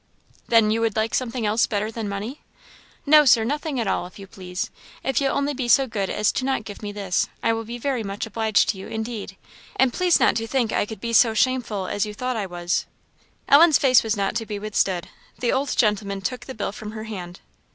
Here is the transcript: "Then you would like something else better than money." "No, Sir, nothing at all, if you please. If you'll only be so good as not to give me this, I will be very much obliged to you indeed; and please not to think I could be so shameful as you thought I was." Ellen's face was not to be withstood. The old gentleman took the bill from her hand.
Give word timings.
"Then 0.47 0.71
you 0.71 0.81
would 0.81 0.95
like 0.95 1.13
something 1.13 1.45
else 1.45 1.67
better 1.67 1.91
than 1.91 2.09
money." 2.09 2.41
"No, 3.05 3.23
Sir, 3.23 3.43
nothing 3.43 3.79
at 3.79 3.85
all, 3.85 4.07
if 4.07 4.17
you 4.17 4.25
please. 4.25 4.71
If 5.03 5.21
you'll 5.21 5.37
only 5.37 5.53
be 5.53 5.67
so 5.67 5.85
good 5.85 6.09
as 6.09 6.33
not 6.41 6.55
to 6.57 6.63
give 6.63 6.81
me 6.81 6.91
this, 6.91 7.29
I 7.43 7.53
will 7.53 7.65
be 7.65 7.77
very 7.77 8.01
much 8.01 8.25
obliged 8.25 8.69
to 8.69 8.79
you 8.79 8.87
indeed; 8.87 9.37
and 9.75 9.93
please 9.93 10.19
not 10.19 10.35
to 10.37 10.47
think 10.47 10.71
I 10.73 10.87
could 10.87 11.01
be 11.01 11.13
so 11.13 11.35
shameful 11.35 11.85
as 11.85 12.03
you 12.07 12.15
thought 12.15 12.35
I 12.35 12.47
was." 12.47 12.87
Ellen's 13.47 13.77
face 13.77 14.01
was 14.01 14.17
not 14.17 14.33
to 14.37 14.45
be 14.47 14.57
withstood. 14.57 15.07
The 15.37 15.51
old 15.51 15.77
gentleman 15.77 16.21
took 16.21 16.47
the 16.47 16.55
bill 16.55 16.71
from 16.71 16.93
her 16.93 17.03
hand. 17.03 17.41